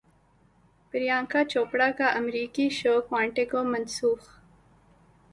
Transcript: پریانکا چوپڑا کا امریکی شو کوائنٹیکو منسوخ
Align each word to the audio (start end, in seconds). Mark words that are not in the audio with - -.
پریانکا 0.93 1.41
چوپڑا 1.51 1.89
کا 1.97 2.07
امریکی 2.19 2.67
شو 2.77 2.93
کوائنٹیکو 3.09 3.59
منسوخ 3.71 4.21